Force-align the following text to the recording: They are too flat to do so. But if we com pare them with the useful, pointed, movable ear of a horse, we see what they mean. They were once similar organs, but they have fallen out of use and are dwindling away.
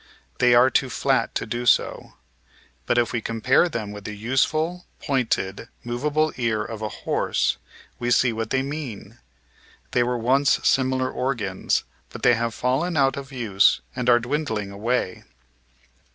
They 0.39 0.55
are 0.55 0.71
too 0.71 0.89
flat 0.89 1.35
to 1.35 1.45
do 1.45 1.67
so. 1.67 2.13
But 2.87 2.97
if 2.97 3.13
we 3.13 3.21
com 3.21 3.39
pare 3.39 3.69
them 3.69 3.91
with 3.91 4.03
the 4.05 4.17
useful, 4.17 4.87
pointed, 4.99 5.69
movable 5.83 6.33
ear 6.37 6.63
of 6.65 6.81
a 6.81 6.89
horse, 6.89 7.57
we 7.99 8.09
see 8.09 8.33
what 8.33 8.49
they 8.49 8.63
mean. 8.63 9.19
They 9.91 10.01
were 10.01 10.17
once 10.17 10.59
similar 10.67 11.11
organs, 11.11 11.83
but 12.09 12.23
they 12.23 12.33
have 12.33 12.55
fallen 12.55 12.97
out 12.97 13.15
of 13.15 13.31
use 13.31 13.81
and 13.95 14.09
are 14.09 14.19
dwindling 14.19 14.71
away. 14.71 15.23